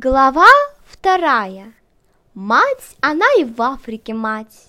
[0.00, 0.46] Глава
[0.86, 1.74] вторая.
[2.32, 4.68] Мать, она и в Африке мать.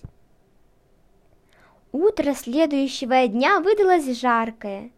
[1.92, 4.90] Утро следующего дня выдалось жаркое.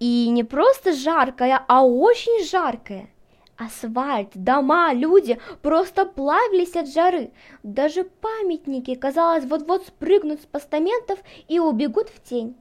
[0.00, 3.10] И не просто жаркое, а очень жаркое.
[3.56, 7.30] Асфальт, дома, люди просто плавились от жары.
[7.62, 12.56] Даже памятники, казалось, вот-вот спрыгнут с постаментов и убегут в тень.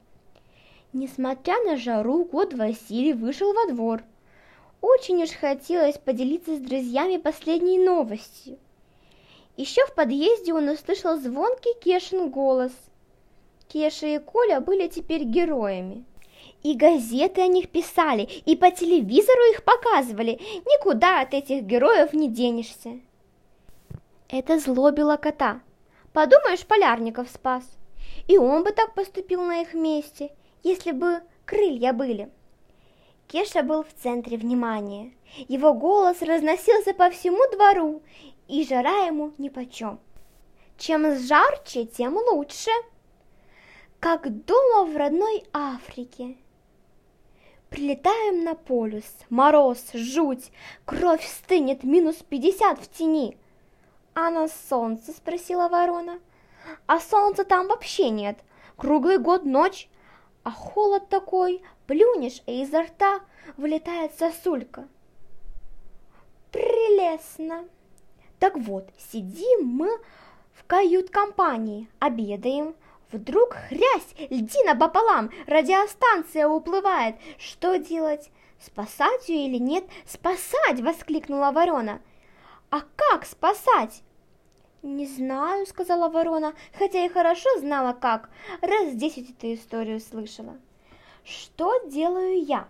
[0.93, 4.03] Несмотря на жару, кот Василий вышел во двор–
[4.81, 8.57] очень уж хотелось поделиться с друзьями последней новостью.
[9.57, 12.71] Еще в подъезде он услышал звонкий Кешин голос.
[13.67, 16.05] Кеша и Коля были теперь героями.
[16.63, 20.39] И газеты о них писали, и по телевизору их показывали.
[20.65, 22.99] Никуда от этих героев не денешься.
[24.29, 25.61] Это злобило кота.
[26.13, 27.63] Подумаешь, Полярников спас.
[28.27, 30.31] И он бы так поступил на их месте,
[30.63, 32.29] если бы крылья были.
[33.29, 35.13] Кеша был в центре внимания.
[35.47, 38.01] Его голос разносился по всему двору,
[38.47, 39.99] и жара ему нипочем.
[40.79, 42.71] Чем жарче, тем лучше.
[43.99, 46.37] Как дома в родной Африке.
[47.69, 50.51] Прилетаем на полюс, мороз, жуть,
[50.85, 53.37] кровь стынет, минус пятьдесят в тени.
[54.15, 56.19] А на солнце, спросила ворона.
[56.87, 58.39] А солнца там вообще нет,
[58.75, 59.87] круглый год ночь,
[60.49, 63.19] а холод такой, плюнешь, и изо рта
[63.55, 64.87] вылетает сосулька.
[66.51, 67.65] Прелестно.
[68.39, 69.91] Так вот, сидим мы
[70.53, 72.75] в кают-компании, обедаем.
[73.11, 77.17] Вдруг хрясь, льдина пополам, радиостанция уплывает.
[77.37, 78.31] Что делать?
[78.59, 79.83] Спасать ее или нет?
[80.07, 80.81] Спасать!
[80.81, 82.01] воскликнула ворона.
[82.71, 84.01] А как спасать?
[84.81, 88.29] «Не знаю»,— сказала ворона, хотя и хорошо знала как,
[88.61, 90.57] раз десять эту историю слышала.
[91.25, 92.69] «Что делаю я?»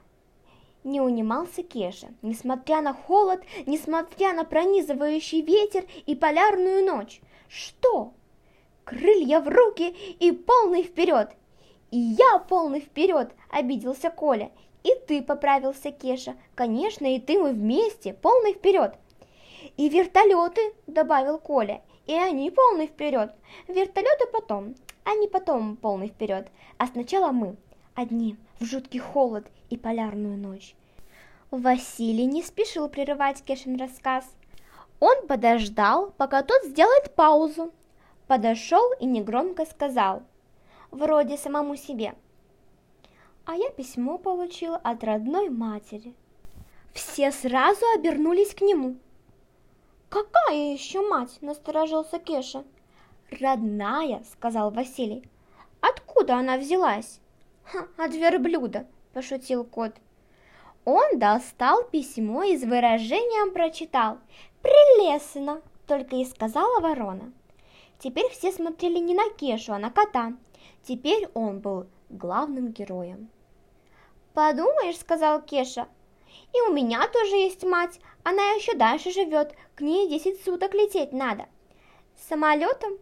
[0.84, 7.22] Не унимался Кеша, несмотря на холод, несмотря на пронизывающий ветер и полярную ночь.
[7.48, 8.14] «Что?»
[8.86, 11.30] «Крылья в руки и полный вперед!»
[11.92, 14.52] «И я полный вперед!»— обиделся Коля.
[14.84, 16.36] «И ты поправился, Кеша.
[16.56, 18.96] Конечно, и ты мы вместе, полный вперед!»
[19.78, 23.36] «И вертолеты!»— добавил Коля и они полный вперед.
[23.68, 26.48] Вертолеты потом, они потом полный вперед.
[26.80, 27.56] А сначала мы,
[27.94, 30.74] одни, в жуткий холод и полярную ночь.
[31.52, 34.26] Василий не спешил прерывать Кешин рассказ.
[35.00, 37.72] Он подождал, пока тот сделает паузу.
[38.26, 40.24] Подошел и негромко сказал,
[40.90, 42.16] вроде самому себе.
[43.46, 46.16] А я письмо получил от родной матери.
[46.92, 48.96] Все сразу обернулись к нему–
[50.10, 52.64] «Какая еще мать?»– насторожился Кеша.
[53.40, 55.24] «Родная»,– сказал Василий.
[55.82, 57.20] «Откуда она взялась?»
[57.64, 59.94] Ха, «От верблюда»,– пошутил кот.
[60.84, 64.18] Он достал письмо и с выражением прочитал.
[64.64, 67.32] «Прелестно!»– только и сказала ворона.
[68.00, 70.34] Теперь все смотрели не на Кешу, а на кота.
[70.82, 73.30] Теперь он был главным героем.
[74.34, 75.88] «Подумаешь»,– сказал Кеша,–
[76.54, 81.14] «и у меня тоже есть мать, она еще дальше живет, к ней десять суток лететь
[81.14, 81.48] надо.
[82.28, 82.98] Самолетом?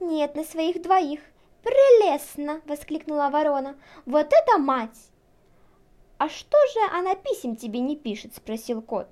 [0.00, 1.20] Нет, на своих двоих.
[1.62, 3.76] Прелестно, воскликнула ворона.
[4.06, 5.10] Вот это мать!
[6.18, 9.08] А что же она писем тебе не пишет, спросил кот.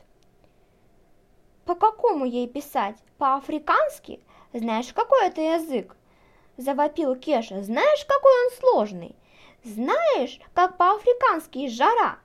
[1.67, 2.97] По какому ей писать?
[3.19, 4.21] По-африкански?
[4.53, 5.95] Знаешь, какой это язык?
[6.57, 7.63] Завопил Кеша.
[7.63, 9.17] Знаешь, какой он сложный?
[9.63, 12.19] Знаешь, как по-африкански жара?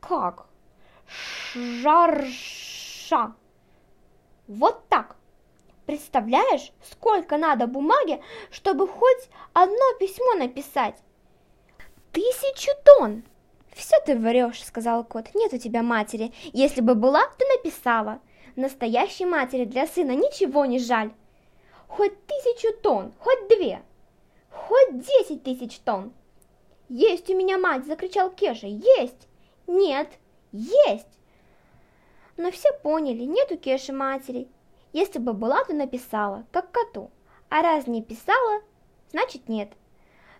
[0.00, 0.46] Как?
[1.54, 3.34] Жарша.
[4.46, 5.16] Вот так.
[5.86, 11.02] Представляешь, сколько надо бумаги, чтобы хоть одно письмо написать?
[12.12, 13.24] Тысячу тонн.
[13.72, 15.34] Все ты врешь, сказал кот.
[15.34, 16.32] Нет у тебя матери.
[16.52, 18.20] Если бы была, то написала.
[18.56, 21.12] Настоящей матери для сына ничего не жаль.
[21.86, 23.82] Хоть тысячу тонн, хоть две,
[24.50, 26.12] хоть десять тысяч тонн.
[26.88, 28.66] Есть у меня мать, закричал Кеша.
[28.66, 29.28] Есть.
[29.68, 30.08] Нет,
[30.50, 31.06] есть.
[32.38, 34.48] Но все поняли, нет у Кеши матери.
[34.94, 37.10] Если бы была, то написала, как коту.
[37.50, 38.62] А раз не писала,
[39.12, 39.70] значит нет.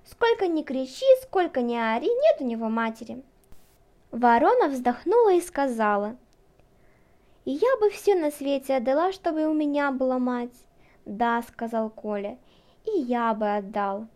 [0.05, 3.23] Сколько ни кричи, сколько ни ори, нет у него матери.
[4.11, 6.17] Ворона вздохнула и сказала,
[7.45, 10.55] «И я бы все на свете отдала, чтобы у меня была мать».
[11.05, 12.39] «Да»,— сказал Коля,—
[12.87, 14.07] «и я бы отдал».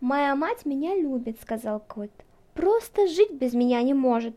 [0.00, 2.10] «Моя мать меня любит»,— сказал кот.
[2.54, 4.36] «Просто жить без меня не может,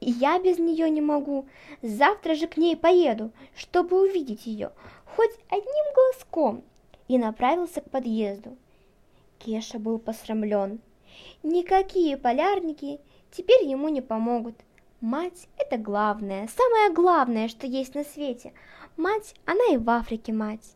[0.00, 1.46] и я без нее не могу.
[1.82, 4.72] Завтра же к ней поеду, чтобы увидеть ее,
[5.16, 6.62] хоть одним глазком,
[7.08, 8.56] и направился к подъезду.
[9.38, 10.80] Кеша был посрамлен.
[11.42, 13.00] Никакие полярники
[13.30, 14.54] теперь ему не помогут.
[15.00, 18.52] Мать– это главное, самое главное, что есть на свете.
[18.96, 20.74] Мать, она и в Африке мать.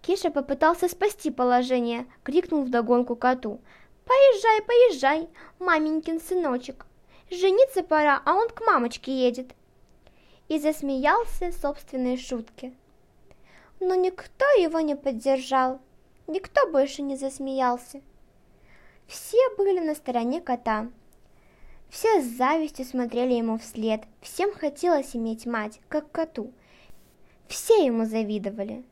[0.00, 3.60] Кеша попытался спасти положение, крикнул вдогонку коту.
[4.04, 6.86] «Поезжай, поезжай, маменькин сыночек!
[7.30, 9.54] Жениться пора, а он к мамочке едет!»
[10.48, 12.72] И засмеялся собственной шутке.
[13.78, 15.80] Но никто его не поддержал,
[16.26, 18.00] никто больше не засмеялся.
[19.06, 20.88] Все были на стороне кота.
[21.88, 26.52] Все с завистью смотрели ему вслед, всем хотелось иметь мать, как коту.
[27.48, 28.84] Все ему завидовали.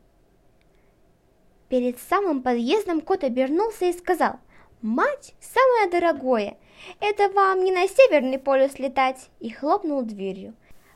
[1.69, 4.39] Перед самым подъездом кот обернулся и сказал,
[4.81, 6.57] «Мать– самое дорогое,
[7.01, 10.53] это вам не на Северный полюс летать!» и хлопнул дверью.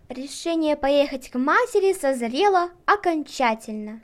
[0.07, 4.01] Решение поехать к матери созрело окончательно.